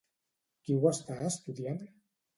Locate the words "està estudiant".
0.93-1.81